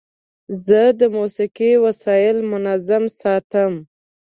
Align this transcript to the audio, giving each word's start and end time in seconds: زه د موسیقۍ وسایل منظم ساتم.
زه 0.65 0.79
د 0.99 1.01
موسیقۍ 1.17 1.73
وسایل 1.85 2.37
منظم 2.51 3.03
ساتم. 3.19 3.73